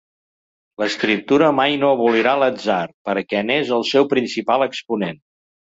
L'escriptura 0.83 1.49
mai 1.57 1.77
no 1.83 1.91
abolirà 1.97 2.33
l'atzar, 2.45 2.79
perquè 3.11 3.45
n'és 3.53 3.73
el 3.79 3.89
seu 3.93 4.11
principal 4.17 4.69
exponent. 4.71 5.25